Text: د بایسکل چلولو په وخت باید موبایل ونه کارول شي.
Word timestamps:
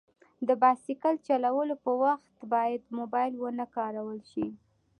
د 0.47 0.49
بایسکل 0.61 1.15
چلولو 1.27 1.75
په 1.83 1.91
وخت 2.03 2.29
باید 2.53 2.81
موبایل 2.97 3.33
ونه 3.39 3.65
کارول 3.75 4.19
شي. 4.31 4.47